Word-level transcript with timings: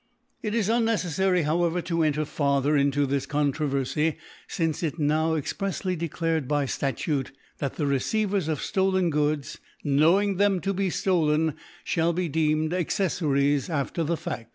It 0.41 0.55
is 0.55 0.67
unneceffary, 0.67 1.43
however, 1.43 1.79
to 1.83 2.01
enter 2.01 2.25
fur* 2.25 2.59
thcr 2.59 2.81
into 2.81 3.05
this 3.05 3.27
Controverfy; 3.27 4.15
fince 4.47 4.81
it 4.81 4.93
is 4.93 4.99
now 4.99 5.33
exprelsly 5.35 5.95
declared 5.95 6.47
by 6.47 6.65
Statute 6.65 7.27
f, 7.27 7.33
* 7.47 7.57
That 7.59 7.75
the 7.75 7.85
* 7.85 7.85
Receivers 7.95 8.47
of 8.47 8.57
ftolen 8.61 9.11
Goods, 9.11 9.59
knowing 9.83 10.37
them 10.37 10.59
* 10.61 10.61
to 10.61 10.73
be 10.73 10.89
ftolen, 10.89 11.53
fliall 11.85 12.15
be 12.15 12.27
deemed 12.27 12.71
Acceflaries 12.73 13.69
* 13.69 13.69
after 13.81 14.03
the 14.03 14.15
V^O 14.15 14.47